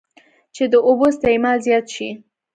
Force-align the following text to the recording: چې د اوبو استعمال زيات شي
چې 0.55 0.63
د 0.71 0.73
اوبو 0.87 1.05
استعمال 1.11 1.57
زيات 1.65 1.85
شي 1.95 2.09